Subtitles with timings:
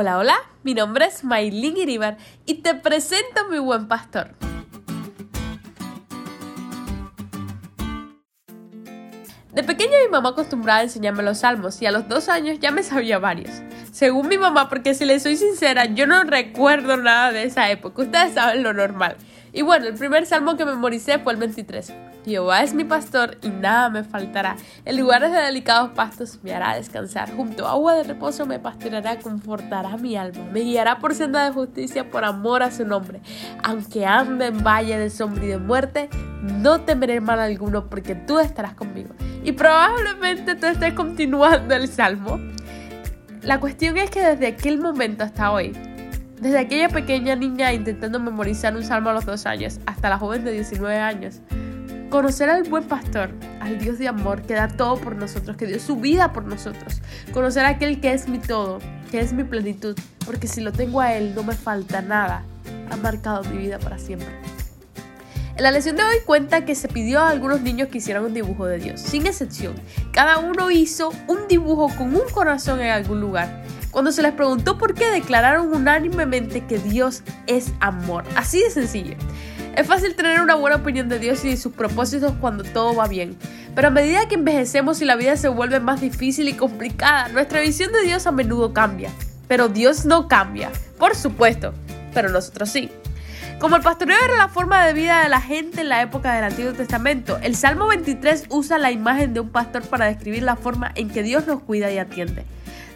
[0.00, 4.36] Hola, hola, mi nombre es Maylin Iribar y te presento a mi buen pastor.
[9.52, 12.70] De pequeña mi mamá acostumbraba a enseñarme los salmos y a los dos años ya
[12.70, 13.50] me sabía varios.
[13.90, 18.02] Según mi mamá, porque si le soy sincera, yo no recuerdo nada de esa época.
[18.02, 19.16] Ustedes saben lo normal.
[19.52, 21.92] Y bueno, el primer salmo que memoricé fue el 23.
[22.28, 24.56] Jehová es mi pastor y nada me faltará.
[24.84, 27.34] En lugares de delicados pastos me hará descansar.
[27.34, 30.44] Junto a agua de reposo me pastoreará, confortará mi alma.
[30.52, 33.20] Me guiará por senda de justicia por amor a su nombre.
[33.64, 36.10] Aunque ande en valle de sombra y de muerte,
[36.42, 39.14] no temeré mal alguno porque tú estarás conmigo.
[39.42, 42.38] Y probablemente tú estés continuando el salmo.
[43.42, 45.72] La cuestión es que desde aquel momento hasta hoy,
[46.40, 50.44] desde aquella pequeña niña intentando memorizar un salmo a los dos años hasta la joven
[50.44, 51.40] de 19 años,
[52.10, 53.30] Conocer al buen pastor,
[53.60, 57.02] al Dios de amor que da todo por nosotros, que dio su vida por nosotros.
[57.34, 58.78] Conocer a aquel que es mi todo,
[59.10, 59.94] que es mi plenitud,
[60.24, 62.44] porque si lo tengo a Él no me falta nada.
[62.90, 64.28] Ha marcado mi vida para siempre.
[65.58, 68.32] En la lección de hoy cuenta que se pidió a algunos niños que hicieran un
[68.32, 69.74] dibujo de Dios, sin excepción.
[70.12, 73.64] Cada uno hizo un dibujo con un corazón en algún lugar.
[73.90, 78.24] Cuando se les preguntó por qué, declararon unánimemente que Dios es amor.
[78.34, 79.16] Así de sencillo.
[79.78, 83.06] Es fácil tener una buena opinión de Dios y de sus propósitos cuando todo va
[83.06, 83.36] bien,
[83.76, 87.60] pero a medida que envejecemos y la vida se vuelve más difícil y complicada, nuestra
[87.60, 89.12] visión de Dios a menudo cambia.
[89.46, 91.74] Pero Dios no cambia, por supuesto,
[92.12, 92.90] pero nosotros sí.
[93.60, 96.42] Como el pastoreo era la forma de vida de la gente en la época del
[96.42, 100.90] Antiguo Testamento, el Salmo 23 usa la imagen de un pastor para describir la forma
[100.96, 102.44] en que Dios nos cuida y atiende.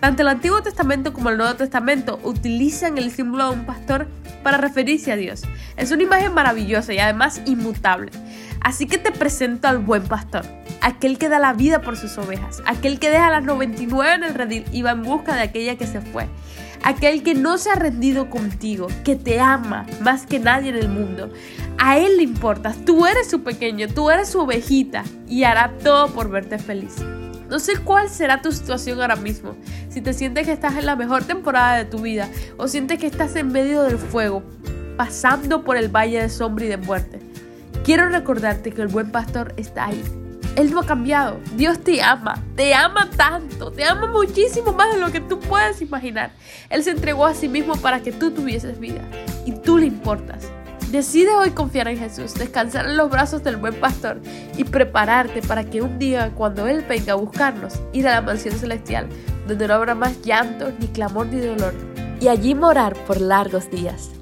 [0.00, 4.06] Tanto el Antiguo Testamento como el Nuevo Testamento utilizan el símbolo de un pastor
[4.42, 5.42] para referirse a Dios.
[5.76, 8.12] Es una imagen maravillosa y además inmutable.
[8.60, 10.44] Así que te presento al buen pastor,
[10.80, 14.34] aquel que da la vida por sus ovejas, aquel que deja las 99 en el
[14.34, 16.28] redil y va en busca de aquella que se fue,
[16.82, 20.88] aquel que no se ha rendido contigo, que te ama más que nadie en el
[20.88, 21.32] mundo.
[21.78, 26.08] A él le importas, tú eres su pequeño, tú eres su ovejita y hará todo
[26.08, 26.96] por verte feliz.
[27.48, 29.56] No sé cuál será tu situación ahora mismo.
[29.88, 32.28] Si te sientes que estás en la mejor temporada de tu vida
[32.58, 34.42] o sientes que estás en medio del fuego,
[34.96, 37.20] pasando por el valle de sombra y de muerte.
[37.84, 40.02] Quiero recordarte que el buen pastor está ahí.
[40.56, 41.38] Él no ha cambiado.
[41.54, 42.42] Dios te ama.
[42.56, 43.70] Te ama tanto.
[43.70, 46.32] Te ama muchísimo más de lo que tú puedes imaginar.
[46.68, 49.02] Él se entregó a sí mismo para que tú tuvieses vida.
[49.46, 50.50] Y tú le importas.
[50.90, 54.22] Decide hoy confiar en Jesús, descansar en los brazos del buen pastor
[54.56, 58.54] y prepararte para que un día, cuando Él venga a buscarnos, ir a la mansión
[58.54, 59.06] celestial,
[59.46, 61.74] donde no habrá más llanto, ni clamor, ni dolor,
[62.20, 64.12] y allí morar por largos días.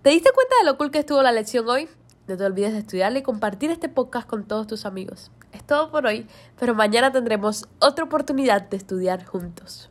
[0.00, 1.86] ¿Te diste cuenta de lo cool que estuvo la lección hoy?
[2.28, 5.30] No te olvides de estudiarla y compartir este podcast con todos tus amigos.
[5.52, 6.26] Es todo por hoy,
[6.58, 9.90] pero mañana tendremos otra oportunidad de estudiar juntos.